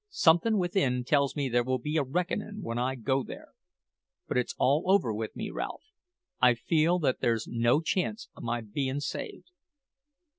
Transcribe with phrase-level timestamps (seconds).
[0.09, 3.49] Something within tells me there will be a reckoning when I go there.
[4.27, 5.83] But it's all over with me, Ralph.
[6.41, 9.51] I feel that there's no chance o' my bein' saved."